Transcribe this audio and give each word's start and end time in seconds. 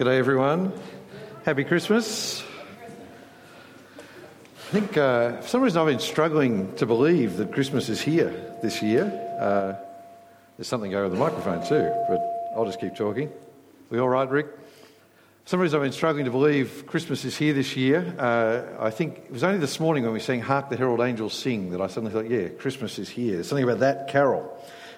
G'day, 0.00 0.16
everyone. 0.16 0.72
Happy 1.44 1.62
Christmas. 1.62 2.42
I 4.00 4.70
think 4.70 4.96
uh, 4.96 5.42
for 5.42 5.46
some 5.46 5.60
reason 5.60 5.78
I've 5.78 5.88
been 5.88 5.98
struggling 5.98 6.74
to 6.76 6.86
believe 6.86 7.36
that 7.36 7.52
Christmas 7.52 7.90
is 7.90 8.00
here 8.00 8.30
this 8.62 8.80
year. 8.80 9.04
Uh, 9.38 9.74
there's 10.56 10.68
something 10.68 10.90
going 10.90 11.02
with 11.02 11.12
the 11.12 11.18
microphone 11.18 11.62
too, 11.68 11.92
but 12.08 12.18
I'll 12.56 12.64
just 12.64 12.80
keep 12.80 12.96
talking. 12.96 13.30
We 13.90 13.98
all 13.98 14.08
right, 14.08 14.26
Rick? 14.26 14.46
For 14.46 15.50
some 15.50 15.60
reason 15.60 15.76
I've 15.76 15.84
been 15.84 15.92
struggling 15.92 16.24
to 16.24 16.30
believe 16.30 16.84
Christmas 16.86 17.26
is 17.26 17.36
here 17.36 17.52
this 17.52 17.76
year. 17.76 18.14
Uh, 18.18 18.82
I 18.82 18.88
think 18.88 19.18
it 19.18 19.30
was 19.30 19.44
only 19.44 19.58
this 19.58 19.78
morning 19.78 20.04
when 20.04 20.14
we 20.14 20.20
sang 20.20 20.40
Hark 20.40 20.70
the 20.70 20.78
Herald 20.78 21.02
Angels 21.02 21.34
Sing 21.34 21.72
that 21.72 21.82
I 21.82 21.88
suddenly 21.88 22.10
thought, 22.10 22.30
yeah, 22.30 22.48
Christmas 22.48 22.98
is 22.98 23.10
here. 23.10 23.34
There's 23.34 23.48
something 23.50 23.64
about 23.64 23.80
that 23.80 24.08
carol. 24.08 24.50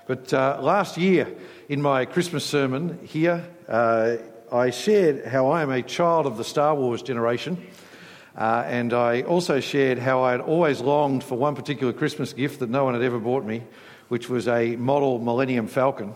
But 0.07 0.33
uh, 0.33 0.61
last 0.63 0.97
year 0.97 1.27
in 1.69 1.83
my 1.83 2.05
Christmas 2.05 2.45
sermon 2.45 3.01
here, 3.05 3.45
uh, 3.69 4.19
I 4.53 4.69
shared 4.69 5.25
how 5.25 5.49
I 5.49 5.63
am 5.63 5.71
a 5.71 5.81
child 5.81 6.27
of 6.27 6.37
the 6.37 6.45
Star 6.45 6.75
Wars 6.75 7.01
generation. 7.01 7.57
Uh, 8.37 8.63
and 8.67 8.93
I 8.93 9.23
also 9.23 9.61
shared 9.61 9.99
how 9.99 10.23
I 10.25 10.33
had 10.33 10.43
always 10.43 10.83
longed 10.83 11.25
for 11.25 11.39
one 11.39 11.55
particular 11.55 11.95
Christmas 11.95 12.35
gift 12.35 12.61
that 12.61 12.69
no 12.69 12.85
one 12.85 12.93
had 12.93 13.03
ever 13.03 13.19
bought 13.19 13.47
me, 13.47 13.63
which 14.09 14.29
was 14.29 14.49
a 14.49 14.77
model 14.77 15.19
Millennium 15.19 15.69
Falcon. 15.69 16.13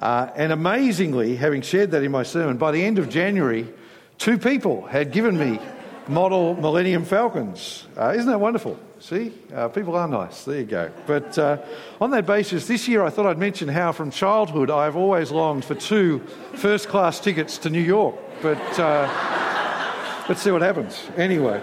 Uh, 0.00 0.28
and 0.34 0.50
amazingly, 0.50 1.36
having 1.36 1.62
shared 1.62 1.92
that 1.92 2.02
in 2.02 2.10
my 2.10 2.24
sermon, 2.24 2.56
by 2.56 2.72
the 2.72 2.84
end 2.84 2.98
of 2.98 3.08
January, 3.08 3.72
two 4.18 4.38
people 4.38 4.84
had 4.84 5.12
given 5.12 5.38
me 5.38 5.60
model 6.08 6.54
Millennium 6.54 7.04
Falcons. 7.04 7.86
Uh, 7.96 8.14
isn't 8.16 8.30
that 8.30 8.40
wonderful? 8.40 8.78
See, 8.98 9.32
uh, 9.54 9.68
people 9.68 9.94
are 9.96 10.08
nice. 10.08 10.44
There 10.44 10.58
you 10.58 10.64
go. 10.64 10.90
But 11.06 11.38
uh, 11.38 11.58
on 12.00 12.10
that 12.12 12.26
basis, 12.26 12.66
this 12.66 12.88
year 12.88 13.04
I 13.04 13.10
thought 13.10 13.26
I'd 13.26 13.38
mention 13.38 13.68
how 13.68 13.92
from 13.92 14.10
childhood 14.10 14.70
I've 14.70 14.96
always 14.96 15.30
longed 15.30 15.64
for 15.64 15.74
two 15.74 16.20
first 16.54 16.88
class 16.88 17.20
tickets 17.20 17.58
to 17.58 17.70
New 17.70 17.80
York. 17.80 18.16
But 18.42 18.80
uh, 18.80 20.24
let's 20.28 20.42
see 20.42 20.50
what 20.50 20.62
happens. 20.62 21.02
Anyway, 21.16 21.60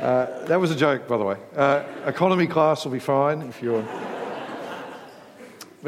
uh, 0.00 0.44
that 0.46 0.60
was 0.60 0.70
a 0.70 0.76
joke, 0.76 1.08
by 1.08 1.16
the 1.16 1.24
way. 1.24 1.36
Uh, 1.56 1.84
economy 2.06 2.46
class 2.46 2.84
will 2.84 2.92
be 2.92 2.98
fine 2.98 3.42
if 3.42 3.62
you're. 3.62 3.84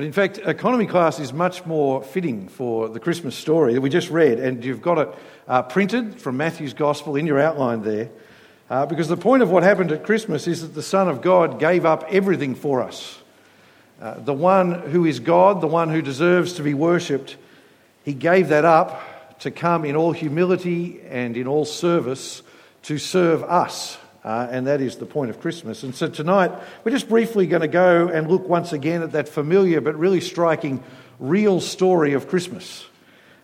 But 0.00 0.06
in 0.06 0.12
fact, 0.12 0.38
economy 0.38 0.86
class 0.86 1.20
is 1.20 1.30
much 1.30 1.66
more 1.66 2.02
fitting 2.02 2.48
for 2.48 2.88
the 2.88 2.98
Christmas 2.98 3.36
story 3.36 3.74
that 3.74 3.82
we 3.82 3.90
just 3.90 4.08
read, 4.08 4.40
and 4.40 4.64
you've 4.64 4.80
got 4.80 4.96
it 4.96 5.08
uh, 5.46 5.60
printed 5.60 6.18
from 6.18 6.38
Matthew's 6.38 6.72
Gospel 6.72 7.16
in 7.16 7.26
your 7.26 7.38
outline 7.38 7.82
there. 7.82 8.08
Uh, 8.70 8.86
because 8.86 9.08
the 9.08 9.18
point 9.18 9.42
of 9.42 9.50
what 9.50 9.62
happened 9.62 9.92
at 9.92 10.04
Christmas 10.04 10.48
is 10.48 10.62
that 10.62 10.68
the 10.68 10.82
Son 10.82 11.06
of 11.06 11.20
God 11.20 11.60
gave 11.60 11.84
up 11.84 12.06
everything 12.08 12.54
for 12.54 12.80
us. 12.80 13.18
Uh, 14.00 14.14
the 14.20 14.32
one 14.32 14.72
who 14.72 15.04
is 15.04 15.20
God, 15.20 15.60
the 15.60 15.66
one 15.66 15.90
who 15.90 16.00
deserves 16.00 16.54
to 16.54 16.62
be 16.62 16.72
worshipped, 16.72 17.36
he 18.02 18.14
gave 18.14 18.48
that 18.48 18.64
up 18.64 19.38
to 19.40 19.50
come 19.50 19.84
in 19.84 19.96
all 19.96 20.12
humility 20.12 21.02
and 21.10 21.36
in 21.36 21.46
all 21.46 21.66
service 21.66 22.40
to 22.84 22.96
serve 22.96 23.42
us. 23.42 23.98
Uh, 24.22 24.46
and 24.50 24.66
that 24.66 24.80
is 24.80 24.96
the 24.96 25.06
point 25.06 25.30
of 25.30 25.40
Christmas. 25.40 25.82
And 25.82 25.94
so 25.94 26.08
tonight, 26.08 26.52
we're 26.84 26.92
just 26.92 27.08
briefly 27.08 27.46
going 27.46 27.62
to 27.62 27.68
go 27.68 28.08
and 28.08 28.28
look 28.30 28.48
once 28.48 28.72
again 28.72 29.02
at 29.02 29.12
that 29.12 29.28
familiar 29.28 29.80
but 29.80 29.98
really 29.98 30.20
striking 30.20 30.82
real 31.18 31.60
story 31.60 32.12
of 32.12 32.28
Christmas. 32.28 32.84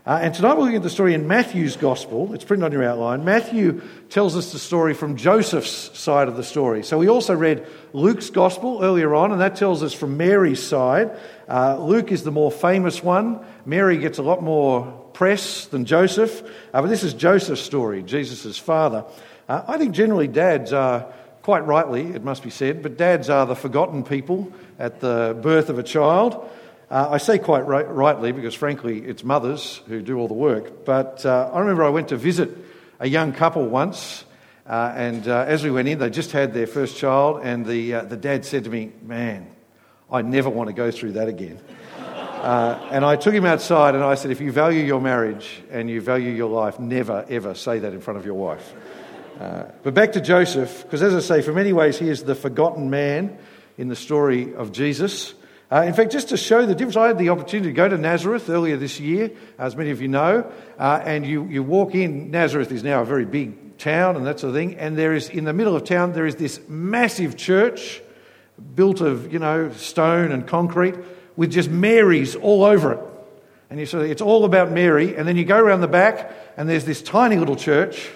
Uh, 0.07 0.21
and 0.23 0.33
tonight 0.33 0.55
we're 0.55 0.61
looking 0.61 0.77
at 0.77 0.85
the 0.85 0.91
story 0.91 1.15
in 1.15 1.27
Matthew's 1.27 1.77
Gospel. 1.77 2.33
It's 2.33 2.45
printed 2.45 2.67
on 2.67 2.71
your 2.71 2.85
outline. 2.85 3.25
Matthew 3.25 3.83
tells 4.09 4.37
us 4.37 4.53
the 4.53 4.59
story 4.59 4.95
from 4.95 5.17
Joseph's 5.17 5.99
side 5.99 6.29
of 6.29 6.37
the 6.37 6.45
story. 6.45 6.85
So 6.85 6.97
we 6.97 7.09
also 7.09 7.35
read 7.35 7.67
Luke's 7.93 8.31
Gospel 8.31 8.85
earlier 8.85 9.17
on, 9.17 9.33
and 9.33 9.41
that 9.41 9.57
tells 9.57 9.83
us 9.83 9.93
from 9.93 10.17
Mary's 10.17 10.63
side. 10.63 11.11
Uh, 11.49 11.79
Luke 11.79 12.13
is 12.13 12.23
the 12.23 12.31
more 12.31 12.53
famous 12.53 13.03
one. 13.03 13.45
Mary 13.65 13.97
gets 13.97 14.19
a 14.19 14.23
lot 14.23 14.45
more 14.45 14.93
press 15.13 15.67
than 15.67 15.87
Joseph. 15.87 16.41
Uh, 16.73 16.83
but 16.83 16.87
this 16.87 17.03
is 17.03 17.13
Joseph's 17.13 17.63
story, 17.63 18.05
Jesus' 18.05 18.57
father. 18.57 19.07
Uh, 19.48 19.62
I 19.68 19.79
think 19.79 19.95
generally 19.95 20.29
dads 20.29 20.73
are, 20.73 21.07
quite 21.42 21.64
rightly, 21.64 22.02
it 22.12 22.24
must 22.24 22.42
be 22.42 22.51
said, 22.51 22.83
but 22.83 22.96
dads 22.96 23.30
are 23.30 23.46
the 23.46 23.55
forgotten 23.55 24.02
people 24.02 24.52
at 24.80 24.98
the 24.98 25.39
birth 25.40 25.68
of 25.68 25.79
a 25.79 25.83
child. 25.84 26.51
Uh, 26.90 27.08
I 27.11 27.18
say 27.18 27.39
quite 27.39 27.67
right, 27.67 27.89
rightly 27.89 28.33
because, 28.33 28.55
frankly, 28.55 29.01
it's 29.01 29.23
mothers 29.23 29.80
who 29.86 30.02
do 30.02 30.18
all 30.18 30.27
the 30.27 30.35
work. 30.35 30.85
But 30.85 31.24
uh, 31.24 31.51
I 31.52 31.61
remember 31.61 31.85
I 31.85 31.90
went 31.90 32.08
to 32.08 32.17
visit 32.17 32.51
a 32.98 33.08
young 33.08 33.33
couple 33.33 33.64
once, 33.64 34.24
uh, 34.67 34.92
and 34.96 35.29
uh, 35.29 35.45
as 35.46 35.62
we 35.62 35.70
went 35.70 35.86
in, 35.86 36.01
they 36.01 36.11
just 36.11 36.33
had 36.33 36.52
their 36.52 36.67
first 36.67 36.96
child, 36.96 37.42
and 37.45 37.64
the, 37.64 37.95
uh, 37.95 38.02
the 38.02 38.17
dad 38.17 38.45
said 38.45 38.64
to 38.64 38.70
me, 38.70 38.90
Man, 39.02 39.48
I 40.11 40.23
never 40.23 40.51
want 40.51 40.68
to 40.68 40.74
go 40.74 40.90
through 40.90 41.12
that 41.12 41.29
again. 41.29 41.61
Uh, 42.36 42.79
and 42.92 43.05
I 43.05 43.17
took 43.17 43.35
him 43.35 43.46
outside 43.46 43.96
and 43.96 44.05
I 44.05 44.14
said, 44.14 44.30
If 44.30 44.40
you 44.40 44.52
value 44.52 44.85
your 44.85 45.01
marriage 45.01 45.62
and 45.68 45.90
you 45.90 46.01
value 46.01 46.30
your 46.30 46.51
life, 46.51 46.79
never, 46.79 47.24
ever 47.29 47.55
say 47.55 47.80
that 47.80 47.92
in 47.92 48.01
front 48.01 48.20
of 48.20 48.27
your 48.27 48.35
wife. 48.35 48.73
But 49.39 49.95
back 49.95 50.13
to 50.13 50.20
Joseph, 50.20 50.83
because 50.85 51.02
as 51.02 51.14
I 51.14 51.20
say, 51.20 51.42
for 51.42 51.52
many 51.52 51.73
ways, 51.73 51.98
he 51.98 52.08
is 52.08 52.24
the 52.24 52.35
forgotten 52.35 52.91
man 52.91 53.36
in 53.77 53.89
the 53.89 53.97
story 53.97 54.55
of 54.55 54.73
Jesus. 54.73 55.35
Uh, 55.70 55.83
in 55.83 55.95
fact, 55.95 56.13
just 56.13 56.29
to 56.29 56.36
show 56.36 56.64
the 56.64 56.74
difference, 56.74 56.97
I 56.97 57.08
had 57.08 57.19
the 57.19 57.30
opportunity 57.30 57.70
to 57.70 57.74
go 57.74 57.89
to 57.89 57.98
Nazareth 57.98 58.48
earlier 58.48 58.77
this 58.77 59.01
year, 59.01 59.33
as 59.58 59.74
many 59.74 59.91
of 59.91 60.01
you 60.01 60.08
know, 60.08 60.51
uh, 60.79 61.01
and 61.05 61.27
you, 61.27 61.45
you 61.47 61.63
walk 61.63 61.95
in. 61.95 62.30
Nazareth 62.30 62.70
is 62.70 62.85
now 62.85 63.02
a 63.02 63.05
very 63.05 63.24
big 63.24 63.77
town 63.79 64.17
and 64.17 64.27
that 64.27 64.41
sort 64.41 64.51
of 64.51 64.55
thing, 64.55 64.77
and 64.77 64.97
there 64.97 65.13
is, 65.13 65.29
in 65.29 65.45
the 65.45 65.53
middle 65.53 65.74
of 65.74 65.85
town, 65.85 66.13
there 66.13 66.27
is 66.27 66.36
this 66.36 66.61
massive 66.68 67.36
church 67.36 68.01
built 68.74 69.01
of, 69.01 69.33
you 69.33 69.39
know, 69.39 69.70
stone 69.73 70.33
and 70.33 70.47
concrete 70.47 70.95
with 71.36 71.51
just 71.51 71.68
Marys 71.68 72.36
all 72.36 72.64
over 72.64 72.92
it. 72.92 73.01
And 73.68 73.80
you 73.80 73.98
of, 73.98 74.08
it's 74.08 74.23
all 74.23 74.45
about 74.45 74.70
Mary, 74.70 75.17
and 75.17 75.27
then 75.27 75.36
you 75.36 75.45
go 75.45 75.58
around 75.58 75.80
the 75.80 75.89
back, 75.89 76.33
and 76.57 76.68
there's 76.68 76.85
this 76.85 77.03
tiny 77.03 77.36
little 77.36 77.57
church 77.57 78.08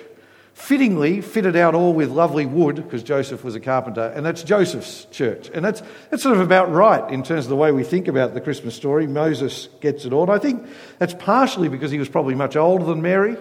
fittingly 0.60 1.20
fitted 1.20 1.56
out 1.56 1.74
all 1.74 1.92
with 1.92 2.10
lovely 2.10 2.46
wood 2.46 2.76
because 2.76 3.02
Joseph 3.02 3.42
was 3.42 3.54
a 3.54 3.60
carpenter, 3.60 4.12
and 4.14 4.24
that's 4.24 4.42
Joseph's 4.42 5.06
church. 5.06 5.50
And 5.52 5.64
that's, 5.64 5.82
that's 6.10 6.22
sort 6.22 6.36
of 6.36 6.42
about 6.42 6.70
right 6.70 7.10
in 7.10 7.22
terms 7.22 7.46
of 7.46 7.48
the 7.48 7.56
way 7.56 7.72
we 7.72 7.82
think 7.82 8.08
about 8.08 8.34
the 8.34 8.40
Christmas 8.40 8.74
story. 8.74 9.06
Moses 9.06 9.68
gets 9.80 10.04
it 10.04 10.12
all. 10.12 10.24
And 10.24 10.32
I 10.32 10.38
think 10.38 10.66
that's 10.98 11.14
partially 11.14 11.68
because 11.68 11.90
he 11.90 11.98
was 11.98 12.08
probably 12.08 12.34
much 12.34 12.56
older 12.56 12.84
than 12.84 13.02
Mary. 13.02 13.36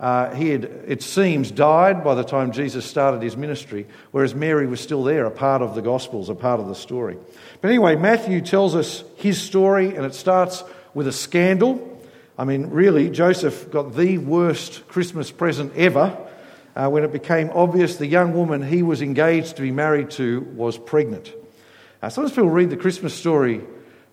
Uh, 0.00 0.34
he 0.34 0.50
had, 0.50 0.64
it 0.64 1.02
seems, 1.02 1.50
died 1.50 2.02
by 2.02 2.14
the 2.14 2.24
time 2.24 2.50
Jesus 2.50 2.84
started 2.84 3.22
his 3.22 3.36
ministry, 3.36 3.86
whereas 4.10 4.34
Mary 4.34 4.66
was 4.66 4.80
still 4.80 5.04
there, 5.04 5.24
a 5.24 5.30
part 5.30 5.62
of 5.62 5.76
the 5.76 5.82
Gospels, 5.82 6.28
a 6.28 6.34
part 6.34 6.60
of 6.60 6.66
the 6.66 6.74
story. 6.74 7.16
But 7.60 7.68
anyway, 7.68 7.94
Matthew 7.94 8.40
tells 8.40 8.74
us 8.74 9.04
his 9.16 9.40
story, 9.40 9.94
and 9.94 10.04
it 10.04 10.14
starts 10.14 10.64
with 10.92 11.06
a 11.06 11.12
scandal. 11.12 12.02
I 12.36 12.44
mean, 12.44 12.70
really, 12.70 13.10
Joseph 13.10 13.70
got 13.70 13.94
the 13.94 14.18
worst 14.18 14.86
Christmas 14.88 15.30
present 15.30 15.74
ever 15.76 16.18
uh, 16.76 16.88
when 16.88 17.04
it 17.04 17.12
became 17.12 17.50
obvious 17.54 17.96
the 17.96 18.06
young 18.06 18.32
woman 18.32 18.62
he 18.62 18.82
was 18.82 19.02
engaged 19.02 19.56
to 19.56 19.62
be 19.62 19.70
married 19.70 20.10
to 20.10 20.40
was 20.54 20.78
pregnant. 20.78 21.32
Uh, 22.02 22.08
sometimes 22.08 22.32
people 22.32 22.50
read 22.50 22.70
the 22.70 22.76
Christmas 22.76 23.14
story 23.14 23.62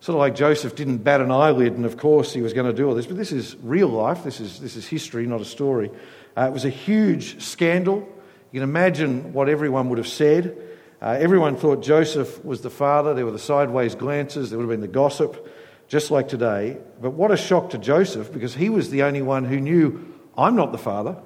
sort 0.02 0.16
of 0.16 0.18
like 0.18 0.34
Joseph 0.34 0.74
didn't 0.74 0.98
bat 0.98 1.20
an 1.20 1.30
eyelid, 1.30 1.74
and 1.74 1.86
of 1.86 1.96
course 1.96 2.32
he 2.32 2.42
was 2.42 2.52
going 2.52 2.66
to 2.66 2.72
do 2.72 2.88
all 2.88 2.94
this, 2.94 3.06
but 3.06 3.16
this 3.16 3.30
is 3.30 3.54
real 3.62 3.86
life, 3.86 4.24
this 4.24 4.40
is, 4.40 4.58
this 4.58 4.74
is 4.74 4.84
history, 4.84 5.26
not 5.26 5.40
a 5.40 5.44
story. 5.44 5.92
Uh, 6.36 6.48
it 6.48 6.52
was 6.52 6.64
a 6.64 6.70
huge 6.70 7.40
scandal. 7.40 8.08
You 8.50 8.60
can 8.60 8.68
imagine 8.68 9.32
what 9.32 9.48
everyone 9.48 9.90
would 9.90 9.98
have 9.98 10.08
said. 10.08 10.58
Uh, 11.00 11.16
everyone 11.20 11.54
thought 11.54 11.84
Joseph 11.84 12.44
was 12.44 12.62
the 12.62 12.70
father. 12.70 13.14
There 13.14 13.24
were 13.24 13.30
the 13.30 13.38
sideways 13.38 13.94
glances, 13.94 14.50
there 14.50 14.58
would 14.58 14.64
have 14.64 14.72
been 14.72 14.80
the 14.80 14.88
gossip, 14.88 15.48
just 15.86 16.10
like 16.10 16.26
today. 16.26 16.78
But 17.00 17.10
what 17.10 17.30
a 17.30 17.36
shock 17.36 17.70
to 17.70 17.78
Joseph 17.78 18.32
because 18.32 18.56
he 18.56 18.70
was 18.70 18.90
the 18.90 19.04
only 19.04 19.22
one 19.22 19.44
who 19.44 19.60
knew, 19.60 20.12
I'm 20.36 20.56
not 20.56 20.72
the 20.72 20.78
father. 20.78 21.16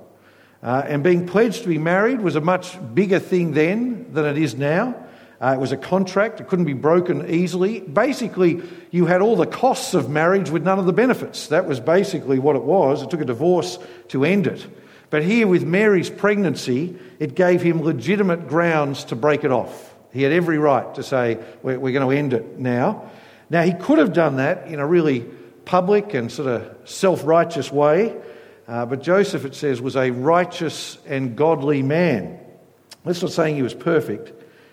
Uh, 0.62 0.83
and 0.87 1.03
being 1.03 1.27
pledged 1.27 1.62
to 1.62 1.69
be 1.69 1.78
married 1.78 2.21
was 2.21 2.37
a 2.37 2.41
much 2.41 2.77
bigger 2.94 3.19
thing 3.19 3.53
then 3.53 4.12
than 4.12 4.25
it 4.25 4.39
is 4.39 4.55
now. 4.55 4.94
Uh, 5.41 5.53
it 5.56 5.61
was 5.61 5.71
a 5.71 5.77
contract, 5.77 6.41
it 6.41 6.49
couldn't 6.49 6.65
be 6.65 6.72
broken 6.72 7.28
easily. 7.28 7.81
Basically, 7.81 8.62
you 8.91 9.05
had 9.05 9.21
all 9.21 9.37
the 9.37 9.47
costs 9.47 9.92
of 9.92 10.09
marriage 10.09 10.48
with 10.48 10.63
none 10.63 10.78
of 10.78 10.86
the 10.86 10.95
benefits. 10.95 11.48
That 11.48 11.66
was 11.66 11.78
basically 11.78 12.39
what 12.39 12.57
it 12.57 12.63
was. 12.63 13.03
It 13.03 13.10
took 13.10 13.21
a 13.21 13.27
divorce 13.27 13.78
to 14.09 14.25
end 14.25 14.47
it. 14.47 14.66
But 15.10 15.22
here, 15.22 15.47
with 15.47 15.63
Mary's 15.63 16.10
pregnancy, 16.10 16.98
it 17.19 17.34
gave 17.34 17.63
him 17.63 17.83
legitimate 17.83 18.48
grounds 18.48 19.04
to 19.04 19.16
break 19.16 19.45
it 19.45 19.53
off. 19.53 19.95
He 20.13 20.22
had 20.22 20.33
every 20.33 20.59
right 20.59 20.95
to 20.95 21.03
say, 21.03 21.39
We're, 21.63 21.78
we're 21.78 21.92
going 21.92 22.09
to 22.09 22.16
end 22.16 22.33
it 22.33 22.59
now. 22.59 23.10
Now, 23.51 23.63
he 23.63 23.72
could 23.72 23.98
have 23.98 24.13
done 24.13 24.36
that 24.36 24.66
in 24.66 24.81
a 24.81 24.86
really 24.86 25.21
public 25.66 26.15
and 26.15 26.33
sort 26.33 26.48
of 26.48 26.89
self 26.89 27.25
righteous 27.25 27.71
way. 27.71 28.16
Uh, 28.68 28.84
but 28.84 29.03
Joseph, 29.03 29.45
it 29.45 29.54
says, 29.54 29.80
was 29.80 29.97
a 29.97 30.10
righteous 30.10 30.98
and 31.07 31.36
godly 31.36 31.83
man. 31.83 32.41
That's 33.04 33.22
not 33.22 33.30
saying 33.30 33.54
he 33.54 33.63
was 33.63 33.74
perfect. 33.74 34.33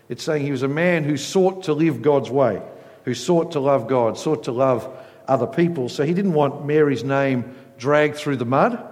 It's 0.10 0.24
saying 0.24 0.44
he 0.44 0.52
was 0.52 0.64
a 0.64 0.68
man 0.68 1.04
who 1.04 1.18
sought 1.18 1.64
to 1.64 1.74
live 1.74 2.02
God's 2.02 2.32
way, 2.32 2.62
who 3.06 3.14
sought 3.14 3.52
to 3.52 3.60
love 3.60 3.88
God, 3.88 4.18
sought 4.18 4.46
to 4.46 4.52
love 4.52 4.90
other 5.28 5.48
people. 5.48 5.90
So 5.90 6.04
he 6.04 6.14
didn't 6.14 6.34
want 6.34 6.66
Mary's 6.66 7.04
name 7.04 7.56
dragged 7.78 8.16
through 8.16 8.38
the 8.38 8.46
mud, 8.46 8.84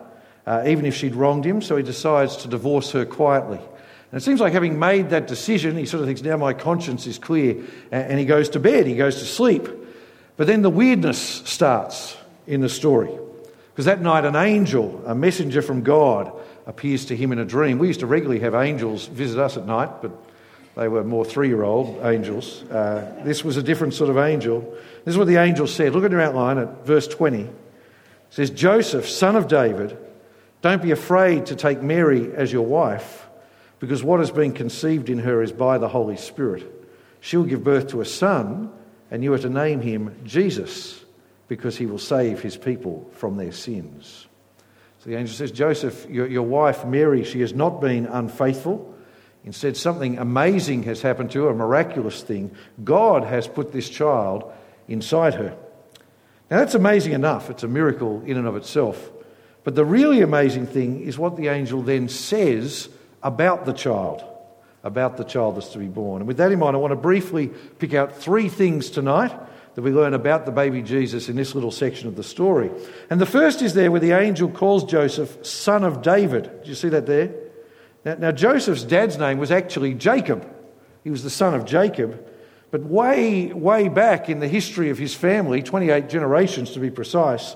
uh, 0.45 0.63
even 0.68 0.86
if 0.86 0.95
she'd 0.95 1.15
wronged 1.15 1.45
him. 1.45 1.62
So 1.62 1.77
he 1.77 1.83
decides 1.83 2.38
to 2.38 2.47
divorce 2.47 2.92
her 2.92 3.06
quietly. 3.06 3.57
And 3.57 4.21
it 4.21 4.24
seems 4.24 4.39
like 4.39 4.54
having 4.54 4.77
made 4.77 5.09
that 5.09 5.27
decision, 5.27 5.77
he 5.77 5.86
sort 5.86 6.01
of 6.01 6.07
thinks, 6.07 6.21
now 6.21 6.38
my 6.38 6.54
conscience 6.54 7.07
is 7.07 7.18
clear. 7.18 7.63
And 7.92 8.19
he 8.19 8.25
goes 8.25 8.50
to 8.50 8.59
bed, 8.59 8.86
he 8.86 8.95
goes 8.95 9.19
to 9.19 9.25
sleep. 9.25 9.68
But 10.38 10.47
then 10.47 10.62
the 10.62 10.69
weirdness 10.69 11.19
starts 11.19 12.18
in 12.45 12.62
the 12.62 12.69
story. 12.69 13.09
Because 13.71 13.85
that 13.85 14.01
night, 14.01 14.25
an 14.25 14.35
angel, 14.35 15.01
a 15.06 15.15
messenger 15.15 15.62
from 15.62 15.81
God, 15.81 16.31
appears 16.65 17.06
to 17.06 17.15
him 17.15 17.31
in 17.31 17.39
a 17.39 17.45
dream. 17.45 17.79
We 17.79 17.88
used 17.88 18.01
to 18.01 18.06
regularly 18.06 18.41
have 18.41 18.53
angels 18.53 19.07
visit 19.07 19.39
us 19.39 19.57
at 19.57 19.65
night, 19.65 20.01
but 20.01 20.12
they 20.75 20.88
were 20.88 21.03
more 21.03 21.25
three 21.25 21.47
year 21.47 21.63
old 21.63 22.00
angels. 22.06 22.63
Uh, 22.63 23.21
this 23.23 23.44
was 23.44 23.57
a 23.57 23.63
different 23.63 23.94
sort 23.94 24.09
of 24.09 24.18
angel. 24.18 24.62
This 25.06 25.13
is 25.13 25.18
what 25.18 25.27
the 25.27 25.38
angel 25.38 25.68
said. 25.68 25.94
Look 25.94 26.03
at 26.03 26.12
your 26.12 26.21
outline 26.21 26.57
at 26.57 26.85
verse 26.85 27.07
20. 27.07 27.41
It 27.41 27.50
says, 28.29 28.50
Joseph, 28.50 29.07
son 29.07 29.35
of 29.35 29.47
David, 29.47 29.97
don't 30.62 30.81
be 30.81 30.91
afraid 30.91 31.47
to 31.47 31.56
take 31.56 31.81
Mary 31.81 32.33
as 32.35 32.53
your 32.53 32.65
wife, 32.65 33.27
because 33.79 34.03
what 34.03 34.19
has 34.19 34.31
been 34.31 34.53
conceived 34.53 35.09
in 35.09 35.19
her 35.19 35.41
is 35.41 35.51
by 35.51 35.77
the 35.77 35.88
Holy 35.88 36.18
Spirit. 36.18 36.71
She'll 37.19 37.44
give 37.44 37.63
birth 37.63 37.89
to 37.89 38.01
a 38.01 38.06
son, 38.06 38.71
and 39.09 39.23
you 39.23 39.33
are 39.33 39.39
to 39.39 39.50
name 39.50 39.81
him 39.81 40.15
Jesus, 40.23 41.03
because 41.51 41.75
he 41.75 41.86
will 41.86 41.98
save 41.98 42.39
his 42.39 42.56
people 42.56 43.12
from 43.12 43.36
their 43.36 43.51
sins. 43.51 44.25
So 45.00 45.09
the 45.09 45.18
angel 45.18 45.36
says, 45.36 45.51
Joseph, 45.51 46.09
your, 46.09 46.25
your 46.25 46.44
wife 46.44 46.86
Mary, 46.86 47.25
she 47.25 47.42
has 47.42 47.53
not 47.53 47.81
been 47.81 48.06
unfaithful. 48.06 48.95
Instead, 49.44 49.75
something 49.75 50.18
amazing 50.18 50.83
has 50.83 51.01
happened 51.01 51.30
to 51.31 51.44
her, 51.44 51.50
a 51.50 51.53
miraculous 51.53 52.24
thing. 52.24 52.56
God 52.86 53.25
has 53.25 53.50
put 53.50 53.74
this 53.74 53.89
child 53.89 54.50
inside 54.88 55.33
her. 55.33 55.53
Now, 56.50 56.59
that's 56.59 56.74
amazing 56.74 57.12
enough. 57.12 57.50
It's 57.50 57.63
a 57.63 57.68
miracle 57.68 58.24
in 58.25 58.38
and 58.38 58.47
of 58.47 58.56
itself. 58.56 59.12
But 59.65 59.75
the 59.75 59.83
really 59.83 60.21
amazing 60.21 60.68
thing 60.68 61.01
is 61.01 61.19
what 61.19 61.36
the 61.36 61.50
angel 61.50 61.81
then 61.81 62.07
says 62.07 62.88
about 63.21 63.65
the 63.65 63.74
child, 63.74 64.24
about 64.86 65.18
the 65.18 65.25
child 65.25 65.57
that's 65.57 65.74
to 65.74 65.80
be 65.80 65.88
born. 65.88 66.21
And 66.21 66.30
with 66.30 66.38
that 66.38 66.54
in 66.54 66.59
mind, 66.59 66.77
I 66.77 66.80
want 66.80 66.92
to 66.94 66.95
briefly 66.95 67.51
pick 67.77 67.94
out 67.94 68.15
three 68.15 68.47
things 68.47 68.89
tonight 68.89 69.38
that 69.75 69.81
we 69.81 69.91
learn 69.91 70.13
about 70.13 70.45
the 70.45 70.51
baby 70.51 70.81
Jesus 70.81 71.29
in 71.29 71.35
this 71.35 71.56
little 71.56 71.71
section 71.71 72.07
of 72.07 72.15
the 72.15 72.23
story. 72.23 72.69
And 73.09 73.21
the 73.21 73.25
first 73.25 73.62
is 73.62 73.73
there 73.73 73.91
where 73.91 74.01
the 74.01 74.12
angel 74.12 74.50
calls 74.50 74.83
Joseph 74.83 75.45
son 75.45 75.83
of 75.83 76.01
David. 76.01 76.63
Do 76.63 76.69
you 76.69 76.75
see 76.75 76.89
that 76.89 77.06
there? 77.06 77.33
Now, 78.03 78.15
now, 78.15 78.31
Joseph's 78.31 78.83
dad's 78.83 79.18
name 79.18 79.38
was 79.38 79.51
actually 79.51 79.94
Jacob. 79.94 80.47
He 81.03 81.12
was 81.12 81.23
the 81.23 81.29
son 81.29 81.53
of 81.53 81.65
Jacob. 81.65 82.27
But 82.71 82.83
way, 82.83 83.53
way 83.53 83.89
back 83.89 84.29
in 84.29 84.39
the 84.39 84.47
history 84.47 84.89
of 84.89 84.97
his 84.97 85.13
family, 85.13 85.62
28 85.62 86.09
generations 86.09 86.71
to 86.71 86.79
be 86.79 86.89
precise, 86.89 87.56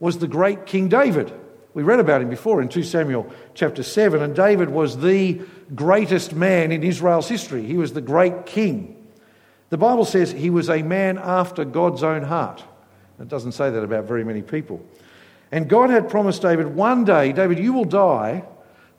was 0.00 0.18
the 0.18 0.28
great 0.28 0.66
King 0.66 0.88
David. 0.88 1.32
We 1.74 1.82
read 1.82 2.00
about 2.00 2.22
him 2.22 2.30
before 2.30 2.60
in 2.62 2.68
2 2.68 2.82
Samuel 2.82 3.30
chapter 3.54 3.82
7, 3.82 4.22
and 4.22 4.34
David 4.34 4.70
was 4.70 4.98
the 4.98 5.40
greatest 5.74 6.34
man 6.34 6.70
in 6.70 6.82
Israel's 6.82 7.28
history. 7.28 7.64
He 7.64 7.76
was 7.76 7.92
the 7.92 8.00
great 8.00 8.46
king. 8.46 9.01
The 9.72 9.78
Bible 9.78 10.04
says 10.04 10.30
he 10.30 10.50
was 10.50 10.68
a 10.68 10.82
man 10.82 11.16
after 11.16 11.64
God's 11.64 12.02
own 12.02 12.24
heart. 12.24 12.62
It 13.18 13.28
doesn't 13.28 13.52
say 13.52 13.70
that 13.70 13.82
about 13.82 14.04
very 14.04 14.22
many 14.22 14.42
people. 14.42 14.84
And 15.50 15.66
God 15.66 15.88
had 15.88 16.10
promised 16.10 16.42
David, 16.42 16.74
one 16.74 17.06
day, 17.06 17.32
David, 17.32 17.58
you 17.58 17.72
will 17.72 17.86
die, 17.86 18.44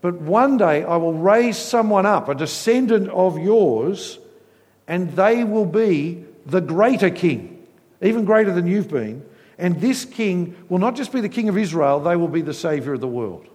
but 0.02 0.16
one 0.16 0.58
day 0.58 0.84
I 0.84 0.98
will 0.98 1.14
raise 1.14 1.60
someone 1.60 2.08
up, 2.08 2.28
a 2.28 2.34
descendant 2.34 3.10
of 3.10 3.38
yours, 3.38 4.18
and 4.88 5.12
they 5.12 5.44
will 5.44 5.68
be 5.68 6.26
the 6.48 6.60
greater 6.60 7.12
king, 7.12 7.68
even 8.02 8.26
greater 8.26 8.52
than 8.52 8.66
you've 8.66 8.90
been. 8.90 9.24
And 9.60 9.80
this 9.80 10.06
king 10.06 10.56
will 10.70 10.80
not 10.80 10.96
just 10.96 11.12
be 11.12 11.22
the 11.22 11.30
king 11.30 11.50
of 11.50 11.58
Israel, 11.60 12.00
they 12.00 12.16
will 12.16 12.28
be 12.28 12.42
the 12.42 12.52
savior 12.52 12.94
of 12.94 13.00
the 13.00 13.08
world. 13.08 13.48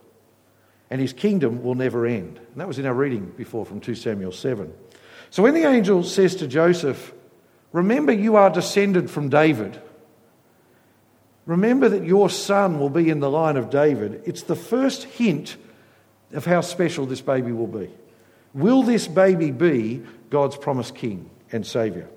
And 0.88 1.00
his 1.00 1.12
kingdom 1.12 1.64
will 1.64 1.74
never 1.74 2.06
end. 2.06 2.38
And 2.38 2.60
that 2.60 2.68
was 2.68 2.78
in 2.78 2.86
our 2.86 2.94
reading 2.94 3.32
before 3.36 3.66
from 3.66 3.80
2 3.80 3.96
Samuel 3.96 4.30
7. 4.30 4.72
So 5.30 5.42
when 5.42 5.54
the 5.54 5.64
angel 5.64 6.02
says 6.04 6.36
to 6.36 6.46
Joseph, 6.46 7.12
Remember, 7.72 8.12
you 8.12 8.36
are 8.36 8.50
descended 8.50 9.10
from 9.10 9.28
David. 9.28 9.80
Remember 11.46 11.88
that 11.88 12.04
your 12.04 12.30
son 12.30 12.78
will 12.78 12.90
be 12.90 13.08
in 13.08 13.20
the 13.20 13.30
line 13.30 13.56
of 13.56 13.70
David. 13.70 14.22
It's 14.24 14.42
the 14.42 14.56
first 14.56 15.04
hint 15.04 15.56
of 16.32 16.44
how 16.44 16.60
special 16.60 17.06
this 17.06 17.20
baby 17.20 17.52
will 17.52 17.66
be. 17.66 17.90
Will 18.54 18.82
this 18.82 19.06
baby 19.08 19.50
be 19.50 20.02
God's 20.30 20.56
promised 20.56 20.94
king 20.94 21.30
and 21.52 21.66
saviour? 21.66 22.08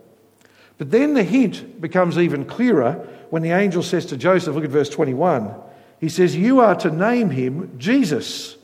But 0.78 0.92
then 0.92 1.14
the 1.14 1.24
hint 1.24 1.80
becomes 1.80 2.18
even 2.18 2.46
clearer 2.46 3.08
when 3.30 3.42
the 3.42 3.52
angel 3.52 3.84
says 3.84 4.08
to 4.08 4.18
Joseph, 4.18 4.56
look 4.56 4.66
at 4.66 4.70
verse 4.70 4.90
21, 4.90 5.54
he 6.00 6.10
says, 6.10 6.36
You 6.36 6.60
are 6.62 6.76
to 6.76 6.92
name 6.92 7.30
him 7.30 7.78
Jesus 7.78 8.58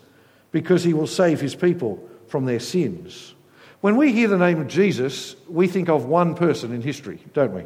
because 0.51 0.83
he 0.83 0.93
will 0.93 1.07
save 1.07 1.39
his 1.39 1.55
people 1.55 2.05
from 2.27 2.45
their 2.45 2.59
sins. 2.59 3.35
When 3.81 3.95
we 3.95 4.11
hear 4.11 4.27
the 4.27 4.37
name 4.37 4.59
of 4.59 4.67
Jesus, 4.67 5.35
we 5.47 5.67
think 5.67 5.89
of 5.89 6.05
one 6.05 6.35
person 6.35 6.73
in 6.73 6.81
history, 6.81 7.19
don't 7.33 7.53
we? 7.53 7.63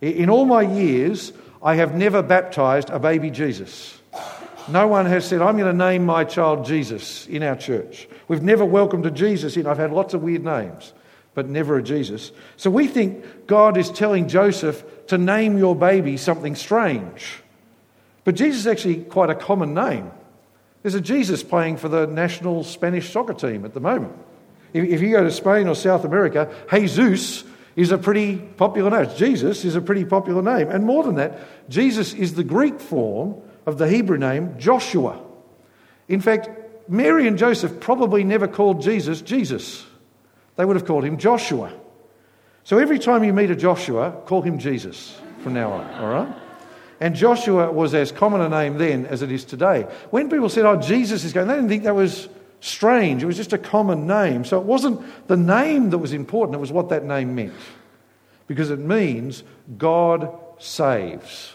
In 0.00 0.30
all 0.30 0.46
my 0.46 0.62
years, 0.62 1.32
I 1.62 1.76
have 1.76 1.94
never 1.94 2.22
baptized 2.22 2.90
a 2.90 2.98
baby 2.98 3.30
Jesus. 3.30 3.98
No 4.68 4.86
one 4.88 5.06
has 5.06 5.26
said, 5.26 5.42
I'm 5.42 5.58
going 5.58 5.70
to 5.70 5.84
name 5.84 6.06
my 6.06 6.24
child 6.24 6.64
Jesus 6.64 7.26
in 7.26 7.42
our 7.42 7.56
church. 7.56 8.08
We've 8.28 8.42
never 8.42 8.64
welcomed 8.64 9.04
a 9.04 9.10
Jesus 9.10 9.56
in. 9.56 9.66
I've 9.66 9.78
had 9.78 9.92
lots 9.92 10.14
of 10.14 10.22
weird 10.22 10.42
names, 10.42 10.94
but 11.34 11.48
never 11.48 11.76
a 11.76 11.82
Jesus. 11.82 12.32
So 12.56 12.70
we 12.70 12.86
think 12.86 13.46
God 13.46 13.76
is 13.76 13.90
telling 13.90 14.28
Joseph 14.28 14.82
to 15.08 15.18
name 15.18 15.58
your 15.58 15.76
baby 15.76 16.16
something 16.16 16.54
strange. 16.54 17.42
But 18.24 18.36
Jesus 18.36 18.60
is 18.60 18.66
actually 18.66 19.04
quite 19.04 19.28
a 19.28 19.34
common 19.34 19.74
name. 19.74 20.10
There's 20.82 20.94
a 20.94 21.00
Jesus 21.00 21.42
playing 21.42 21.76
for 21.76 21.90
the 21.90 22.06
national 22.06 22.64
Spanish 22.64 23.12
soccer 23.12 23.34
team 23.34 23.66
at 23.66 23.74
the 23.74 23.80
moment. 23.80 24.14
If 24.74 25.00
you 25.00 25.12
go 25.12 25.22
to 25.22 25.30
Spain 25.30 25.68
or 25.68 25.74
South 25.74 26.04
America, 26.04 26.52
Jesus 26.70 27.44
is 27.76 27.92
a 27.92 27.98
pretty 27.98 28.36
popular 28.36 28.90
name. 28.90 29.16
Jesus 29.16 29.64
is 29.64 29.76
a 29.76 29.80
pretty 29.80 30.04
popular 30.04 30.42
name. 30.42 30.68
And 30.68 30.84
more 30.84 31.04
than 31.04 31.14
that, 31.14 31.70
Jesus 31.70 32.12
is 32.12 32.34
the 32.34 32.44
Greek 32.44 32.80
form 32.80 33.40
of 33.66 33.78
the 33.78 33.88
Hebrew 33.88 34.18
name 34.18 34.58
Joshua. 34.58 35.20
In 36.08 36.20
fact, 36.20 36.48
Mary 36.88 37.26
and 37.26 37.38
Joseph 37.38 37.80
probably 37.80 38.24
never 38.24 38.46
called 38.46 38.82
Jesus 38.82 39.22
Jesus. 39.22 39.86
They 40.56 40.64
would 40.64 40.76
have 40.76 40.86
called 40.86 41.04
him 41.04 41.18
Joshua. 41.18 41.72
So 42.64 42.78
every 42.78 42.98
time 42.98 43.24
you 43.24 43.32
meet 43.32 43.50
a 43.50 43.56
Joshua, 43.56 44.10
call 44.26 44.42
him 44.42 44.58
Jesus 44.58 45.18
from 45.42 45.54
now 45.54 45.72
on, 45.72 45.94
all 45.94 46.08
right? 46.08 46.36
And 47.00 47.14
Joshua 47.14 47.70
was 47.70 47.94
as 47.94 48.12
common 48.12 48.40
a 48.40 48.48
name 48.48 48.78
then 48.78 49.06
as 49.06 49.22
it 49.22 49.30
is 49.30 49.44
today. 49.44 49.82
When 50.10 50.30
people 50.30 50.48
said, 50.48 50.64
oh, 50.64 50.76
Jesus 50.76 51.24
is 51.24 51.32
going, 51.32 51.48
they 51.48 51.54
didn't 51.54 51.68
think 51.68 51.84
that 51.84 51.94
was 51.94 52.28
strange. 52.64 53.22
It 53.22 53.26
was 53.26 53.36
just 53.36 53.52
a 53.52 53.58
common 53.58 54.06
name. 54.06 54.44
So 54.44 54.58
it 54.58 54.64
wasn't 54.64 55.02
the 55.28 55.36
name 55.36 55.90
that 55.90 55.98
was 55.98 56.12
important, 56.12 56.56
it 56.56 56.60
was 56.60 56.72
what 56.72 56.88
that 56.88 57.04
name 57.04 57.34
meant. 57.34 57.52
Because 58.46 58.70
it 58.70 58.78
means 58.78 59.42
God 59.76 60.34
saves. 60.58 61.52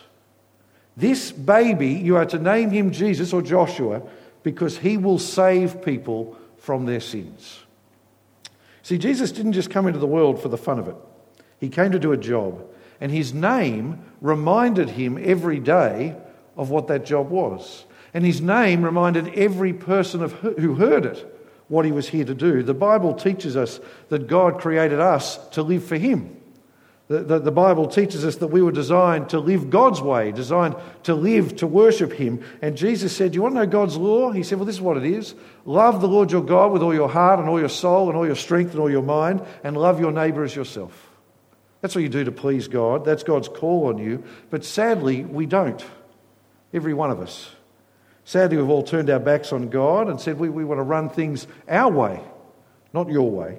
This 0.96 1.32
baby, 1.32 1.94
you 1.94 2.18
are 2.18 2.26
to 2.26 2.38
name 2.38 2.70
him 2.72 2.92
Jesus 2.92 3.34
or 3.34 3.42
Joshua 3.42 4.02
because 4.44 4.78
he 4.78 4.98
will 4.98 5.20
save 5.20 5.82
people 5.84 6.38
from 6.58 6.86
their 6.86 7.00
sins. 7.00 7.60
See, 8.84 8.98
Jesus 8.98 9.32
didn't 9.32 9.54
just 9.54 9.70
come 9.70 9.88
into 9.88 10.00
the 10.00 10.08
world 10.08 10.42
for 10.42 10.50
the 10.50 10.58
fun 10.58 10.80
of 10.80 10.88
it, 10.88 10.96
he 11.60 11.70
came 11.70 11.92
to 11.92 12.00
do 12.00 12.12
a 12.12 12.18
job. 12.18 12.66
And 13.02 13.12
his 13.12 13.34
name 13.34 14.04
reminded 14.20 14.90
him 14.90 15.18
every 15.22 15.60
day 15.60 16.18
of 16.58 16.70
what 16.70 16.88
that 16.88 17.06
job 17.06 17.30
was. 17.30 17.86
And 18.14 18.26
his 18.26 18.42
name 18.42 18.84
reminded 18.84 19.30
every 19.36 19.74
person 19.74 20.24
of 20.24 20.34
who 20.34 20.76
heard 20.76 21.06
it 21.06 21.36
what 21.68 21.86
he 21.86 21.92
was 21.92 22.10
here 22.10 22.26
to 22.26 22.34
do. 22.34 22.64
The 22.64 22.74
Bible 22.74 23.14
teaches 23.14 23.56
us 23.56 23.80
that 24.10 24.28
God 24.28 24.60
created 24.60 25.00
us 25.00 25.38
to 25.50 25.62
live 25.62 25.84
for 25.84 25.98
him. 25.98 26.36
The, 27.10 27.24
the, 27.24 27.40
the, 27.40 27.52
Bible 27.52 27.88
teaches 27.88 28.24
us 28.24 28.36
that 28.36 28.50
we 28.50 28.62
were 28.62 28.72
designed 28.72 29.30
to 29.30 29.40
live 29.40 29.72
God's 29.72 30.00
way, 30.00 30.32
designed 30.32 30.76
to 31.04 31.16
live 31.16 31.56
to 31.56 31.66
worship 31.66 32.14
Him. 32.14 32.44
And 32.62 32.78
Jesus 32.78 33.16
said, 33.16 33.32
Do 33.32 33.38
you 33.38 33.42
want 33.42 33.56
to 33.56 33.62
know 33.62 33.66
God's 33.66 33.98
law? 33.98 34.30
He 34.30 34.44
said, 34.44 34.60
Well, 34.60 34.68
this 34.68 34.76
is 34.76 34.82
what 34.82 34.96
it 34.96 35.04
is 35.06 35.34
love 35.66 36.02
the 36.02 36.08
Lord 36.08 36.32
your 36.32 36.44
God 36.44 36.72
with 36.72 36.84
all 36.84 36.94
your 36.94 37.10
heart 37.10 37.40
and 37.40 37.50
all 37.50 37.60
your 37.60 37.68
soul 37.68 38.10
and 38.10 38.16
all 38.18 38.28
your 38.28 38.36
strength 38.36 38.74
and 38.74 38.80
all 38.80 38.92
your 38.92 39.02
mind, 39.02 39.44
and 39.64 39.76
love 39.76 40.00
your 40.00 40.12
neighbour 40.12 40.44
as 40.44 40.56
yourself. 40.56 41.10
That's 41.82 41.96
what 41.96 42.04
you 42.04 42.10
do 42.10 42.26
to 42.26 42.32
please 42.32 42.68
God. 42.68 43.06
That's 43.06 43.24
God's 43.24 43.48
call 43.48 43.88
on 43.88 43.98
you. 43.98 44.24
But 44.52 44.64
sadly, 44.64 45.26
we 45.26 45.48
don't. 45.48 45.84
Every 46.76 46.94
one 46.94 47.10
of 47.10 47.22
us. 47.22 47.50
Sadly, 48.30 48.58
we've 48.58 48.70
all 48.70 48.84
turned 48.84 49.10
our 49.10 49.20
backs 49.20 49.52
on 49.52 49.70
God 49.70 50.08
and 50.08 50.22
said 50.22 50.38
we, 50.38 50.50
we 50.50 50.64
want 50.64 50.78
to 50.78 50.84
run 50.84 51.10
things 51.10 51.48
our 51.68 51.92
way, 51.92 52.22
not 52.94 53.10
your 53.10 53.32
way. 53.32 53.58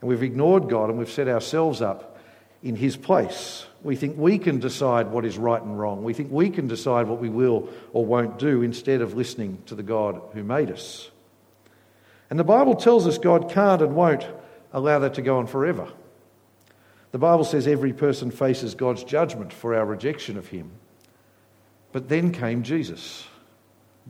And 0.00 0.08
we've 0.08 0.22
ignored 0.22 0.70
God 0.70 0.88
and 0.88 0.98
we've 0.98 1.10
set 1.10 1.28
ourselves 1.28 1.82
up 1.82 2.18
in 2.62 2.76
his 2.76 2.96
place. 2.96 3.66
We 3.82 3.94
think 3.94 4.16
we 4.16 4.38
can 4.38 4.58
decide 4.58 5.08
what 5.08 5.26
is 5.26 5.36
right 5.36 5.60
and 5.60 5.78
wrong. 5.78 6.02
We 6.02 6.14
think 6.14 6.32
we 6.32 6.48
can 6.48 6.66
decide 6.66 7.08
what 7.08 7.20
we 7.20 7.28
will 7.28 7.68
or 7.92 8.06
won't 8.06 8.38
do 8.38 8.62
instead 8.62 9.02
of 9.02 9.12
listening 9.12 9.62
to 9.66 9.74
the 9.74 9.82
God 9.82 10.22
who 10.32 10.42
made 10.42 10.70
us. 10.70 11.10
And 12.30 12.38
the 12.38 12.42
Bible 12.42 12.74
tells 12.74 13.06
us 13.06 13.18
God 13.18 13.50
can't 13.50 13.82
and 13.82 13.94
won't 13.94 14.26
allow 14.72 14.98
that 15.00 15.12
to 15.16 15.22
go 15.22 15.36
on 15.36 15.46
forever. 15.46 15.92
The 17.12 17.18
Bible 17.18 17.44
says 17.44 17.66
every 17.66 17.92
person 17.92 18.30
faces 18.30 18.76
God's 18.76 19.04
judgment 19.04 19.52
for 19.52 19.74
our 19.74 19.84
rejection 19.84 20.38
of 20.38 20.46
him. 20.46 20.70
But 21.92 22.08
then 22.08 22.32
came 22.32 22.62
Jesus. 22.62 23.26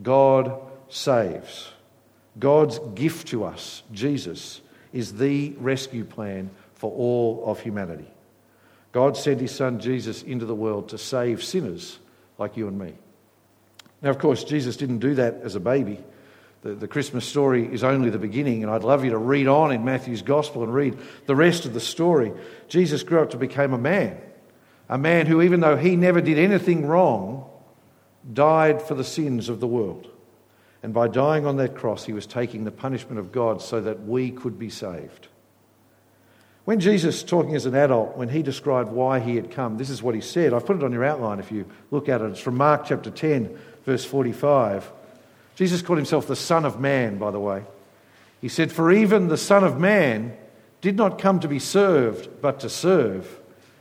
God 0.01 0.59
saves. 0.89 1.71
God's 2.39 2.79
gift 2.95 3.29
to 3.29 3.43
us, 3.43 3.83
Jesus, 3.91 4.61
is 4.93 5.13
the 5.13 5.53
rescue 5.57 6.05
plan 6.05 6.49
for 6.75 6.91
all 6.91 7.43
of 7.45 7.59
humanity. 7.59 8.09
God 8.91 9.17
sent 9.17 9.41
his 9.41 9.53
son 9.53 9.79
Jesus 9.79 10.23
into 10.23 10.45
the 10.45 10.55
world 10.55 10.89
to 10.89 10.97
save 10.97 11.43
sinners 11.43 11.99
like 12.37 12.57
you 12.57 12.67
and 12.67 12.77
me. 12.77 12.93
Now, 14.01 14.09
of 14.11 14.19
course, 14.19 14.43
Jesus 14.43 14.77
didn't 14.77 14.99
do 14.99 15.15
that 15.15 15.41
as 15.43 15.55
a 15.55 15.59
baby. 15.59 15.99
The, 16.61 16.73
the, 16.73 16.87
Christmas 16.87 17.25
story 17.25 17.71
is 17.71 17.83
only 17.83 18.09
the 18.09 18.19
beginning, 18.19 18.63
and 18.63 18.71
I'd 18.71 18.83
love 18.83 19.03
you 19.03 19.11
to 19.11 19.17
read 19.17 19.47
on 19.47 19.71
in 19.71 19.85
Matthew's 19.85 20.21
Gospel 20.21 20.63
and 20.63 20.73
read 20.73 20.97
the 21.25 21.35
rest 21.35 21.65
of 21.65 21.73
the 21.73 21.79
story. 21.79 22.33
Jesus 22.67 23.03
grew 23.03 23.21
up 23.21 23.31
to 23.31 23.37
become 23.37 23.73
a 23.73 23.77
man, 23.77 24.19
a 24.89 24.97
man 24.97 25.25
who, 25.25 25.41
even 25.41 25.59
though 25.59 25.77
he 25.77 25.95
never 25.95 26.21
did 26.21 26.37
anything 26.37 26.85
wrong, 26.85 27.47
died 28.33 28.81
for 28.81 28.95
the 28.95 29.03
sins 29.03 29.49
of 29.49 29.59
the 29.59 29.67
world. 29.67 30.07
And 30.83 30.93
by 30.93 31.07
dying 31.07 31.45
on 31.45 31.57
that 31.57 31.75
cross, 31.75 32.05
he 32.05 32.13
was 32.13 32.25
taking 32.25 32.63
the 32.63 32.71
punishment 32.71 33.19
of 33.19 33.31
God 33.31 33.61
so 33.61 33.81
that 33.81 34.03
we 34.03 34.31
could 34.31 34.59
be 34.59 34.69
saved. 34.69 35.27
When 36.65 36.79
Jesus, 36.79 37.23
talking 37.23 37.55
as 37.55 37.65
an 37.65 37.75
adult, 37.75 38.17
when 38.17 38.29
he 38.29 38.43
described 38.43 38.91
why 38.91 39.19
he 39.19 39.35
had 39.35 39.51
come, 39.51 39.77
this 39.77 39.89
is 39.89 40.03
what 40.03 40.15
he 40.15 40.21
said. 40.21 40.53
I've 40.53 40.65
put 40.65 40.75
it 40.75 40.83
on 40.83 40.91
your 40.91 41.05
outline 41.05 41.39
if 41.39 41.51
you 41.51 41.65
look 41.91 42.09
at 42.09 42.21
it. 42.21 42.25
It's 42.25 42.41
from 42.41 42.57
Mark 42.57 42.85
chapter 42.85 43.09
10, 43.09 43.57
verse 43.85 44.03
45. 44.03 44.91
Jesus 45.55 45.81
called 45.81 45.97
himself 45.97 46.27
the 46.27 46.35
Son 46.35 46.65
of 46.65 46.79
Man, 46.79 47.17
by 47.17 47.31
the 47.31 47.39
way. 47.39 47.63
He 48.41 48.49
said, 48.49 48.71
For 48.71 48.91
even 48.91 49.29
the 49.29 49.37
Son 49.37 49.63
of 49.63 49.79
Man 49.79 50.35
did 50.81 50.97
not 50.97 51.19
come 51.19 51.39
to 51.39 51.47
be 51.47 51.59
served, 51.59 52.41
but 52.41 52.59
to 52.59 52.69
serve 52.69 53.39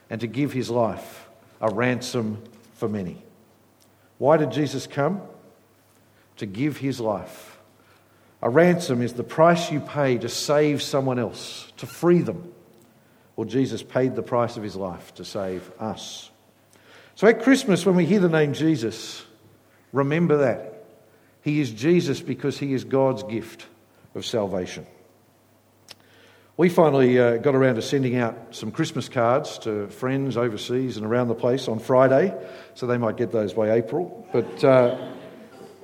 and 0.09 0.21
to 0.21 0.27
give 0.27 0.53
his 0.53 0.71
life 0.71 1.29
a 1.61 1.69
ransom 1.69 2.43
for 2.75 2.89
many. 2.89 3.26
Why 4.19 4.37
did 4.37 4.51
Jesus 4.51 4.87
come? 4.87 5.23
To 6.39 6.47
give 6.47 6.77
his 6.77 7.01
life. 7.01 7.59
A 8.43 8.51
ransom 8.51 9.03
is 9.03 9.15
the 9.15 9.25
price 9.25 9.71
you 9.71 9.81
pay 9.81 10.19
to 10.19 10.29
save 10.29 10.83
someone 10.83 11.19
else, 11.19 11.73
to 11.79 11.87
free 11.87 12.21
them 12.21 12.53
well, 13.37 13.45
Jesus 13.45 13.83
paid 13.83 14.17
the 14.17 14.23
price 14.23 14.57
of 14.57 14.63
his 14.63 14.77
life 14.77 15.15
to 15.15 15.25
save 15.25 15.71
us. 15.79 16.31
So 17.15 17.29
at 17.29 17.43
Christmas, 17.43 17.85
when 17.85 17.95
we 17.95 18.07
hear 18.07 18.21
the 18.21 18.29
name 18.31 18.55
Jesus, 18.55 19.25
remember 19.93 20.39
that. 20.39 20.85
He 21.43 21.61
is 21.61 21.71
Jesus 21.71 22.21
because 22.21 22.59
he 22.59 22.73
is 22.73 22.85
God's 22.85 23.23
gift 23.23 23.67
of 24.15 24.25
salvation. 24.25 24.87
We 26.59 26.71
finally 26.71 27.19
uh, 27.19 27.37
got 27.37 27.55
around 27.55 27.75
to 27.75 27.83
sending 27.83 28.17
out 28.17 28.35
some 28.53 28.71
Christmas 28.71 29.11
cards 29.11 29.59
to 29.59 29.89
friends 29.89 30.39
overseas 30.39 30.97
and 30.97 31.05
around 31.05 31.29
the 31.29 31.35
place 31.35 31.69
on 31.69 31.79
Friday, 31.79 32.35
so 32.73 32.87
they 32.87 32.97
might 32.97 33.19
get 33.19 33.31
those 33.31 33.53
by 33.53 33.73
April. 33.73 34.27
But 34.33 34.65
uh, 34.65 34.97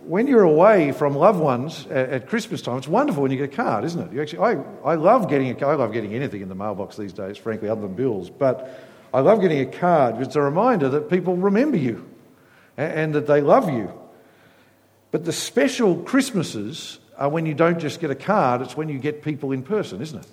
when 0.04 0.26
you're 0.26 0.44
away 0.44 0.92
from 0.92 1.14
loved 1.14 1.40
ones 1.40 1.86
at, 1.90 2.08
at, 2.08 2.26
Christmas 2.26 2.62
time, 2.62 2.78
it's 2.78 2.88
wonderful 2.88 3.22
when 3.22 3.30
you 3.30 3.36
get 3.36 3.52
a 3.52 3.54
card, 3.54 3.84
isn't 3.84 4.00
it? 4.00 4.14
You 4.14 4.22
actually, 4.22 4.38
I, 4.38 4.62
I 4.82 4.94
love 4.94 5.28
getting. 5.28 5.62
I 5.62 5.74
love 5.74 5.92
getting 5.92 6.14
anything 6.14 6.40
in 6.40 6.48
the 6.48 6.54
mailbox 6.54 6.96
these 6.96 7.12
days, 7.12 7.36
frankly, 7.36 7.68
other 7.68 7.82
than 7.82 7.92
bills. 7.92 8.30
But 8.30 8.80
I 9.12 9.20
love 9.20 9.42
getting 9.42 9.60
a 9.60 9.66
card 9.66 10.22
it's 10.22 10.36
a 10.36 10.40
reminder 10.40 10.88
that 10.88 11.10
people 11.10 11.36
remember 11.36 11.76
you 11.76 12.08
and, 12.78 12.92
and 12.92 13.14
that 13.14 13.26
they 13.26 13.42
love 13.42 13.68
you. 13.68 13.92
But 15.10 15.26
the 15.26 15.32
special 15.32 15.96
Christmases 15.96 16.98
are 17.18 17.28
when 17.28 17.44
you 17.44 17.52
don't 17.52 17.78
just 17.78 18.00
get 18.00 18.10
a 18.10 18.14
card, 18.14 18.62
it's 18.62 18.74
when 18.74 18.88
you 18.88 18.98
get 18.98 19.20
people 19.20 19.52
in 19.52 19.62
person, 19.62 20.00
isn't 20.00 20.18
it? 20.18 20.26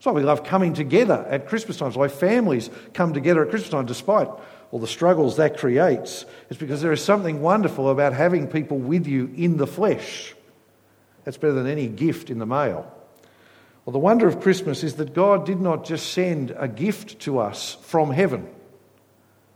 That's 0.00 0.06
why 0.06 0.12
we 0.12 0.22
love 0.22 0.44
coming 0.44 0.72
together 0.72 1.26
at 1.28 1.46
Christmas 1.46 1.76
time. 1.76 1.88
It's 1.88 1.96
why 1.98 2.08
families 2.08 2.70
come 2.94 3.12
together 3.12 3.42
at 3.42 3.50
Christmas 3.50 3.68
time 3.68 3.84
despite 3.84 4.30
all 4.70 4.78
the 4.78 4.86
struggles 4.86 5.36
that 5.36 5.58
creates, 5.58 6.24
is 6.48 6.56
because 6.56 6.80
there 6.80 6.92
is 6.92 7.04
something 7.04 7.42
wonderful 7.42 7.90
about 7.90 8.14
having 8.14 8.48
people 8.48 8.78
with 8.78 9.06
you 9.06 9.30
in 9.36 9.58
the 9.58 9.66
flesh. 9.66 10.34
That's 11.24 11.36
better 11.36 11.52
than 11.52 11.66
any 11.66 11.86
gift 11.86 12.30
in 12.30 12.38
the 12.38 12.46
mail. 12.46 12.90
Well, 13.84 13.92
the 13.92 13.98
wonder 13.98 14.26
of 14.26 14.40
Christmas 14.40 14.82
is 14.82 14.94
that 14.94 15.12
God 15.12 15.44
did 15.44 15.60
not 15.60 15.84
just 15.84 16.14
send 16.14 16.54
a 16.56 16.66
gift 16.66 17.18
to 17.20 17.38
us 17.38 17.76
from 17.82 18.10
heaven, 18.10 18.48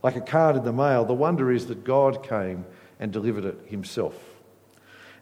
like 0.03 0.15
a 0.15 0.21
card 0.21 0.57
in 0.57 0.63
the 0.63 0.71
mail. 0.71 1.05
The 1.05 1.15
wonder 1.15 1.51
is 1.51 1.65
that 1.67 1.83
God 1.83 2.21
came 2.21 2.67
and 2.99 3.11
delivered 3.11 3.45
it 3.45 3.57
himself. 3.65 4.13